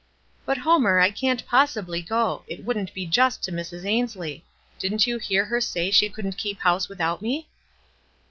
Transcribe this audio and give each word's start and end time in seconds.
"But, 0.47 0.57
Homer, 0.57 0.97
I 0.99 1.11
can't 1.11 1.45
possibly 1.45 2.01
go; 2.01 2.43
it 2.47 2.65
wouldn't 2.65 2.91
be 2.91 3.05
just 3.05 3.43
to 3.43 3.51
Mrs. 3.51 3.85
Ainslic. 3.85 4.41
Didn't 4.79 5.05
you 5.05 5.19
hear 5.19 5.45
her 5.45 5.61
say 5.61 5.91
she 5.91 6.09
couldn't 6.09 6.39
keep 6.39 6.61
house 6.61 6.89
without 6.89 7.21
me?" 7.21 7.47